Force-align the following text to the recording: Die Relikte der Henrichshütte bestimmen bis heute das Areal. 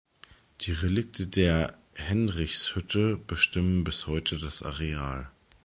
Die 0.61 0.71
Relikte 0.71 1.27
der 1.27 1.77
Henrichshütte 1.93 3.17
bestimmen 3.17 3.83
bis 3.83 4.07
heute 4.07 4.39
das 4.39 4.63
Areal. 4.63 5.29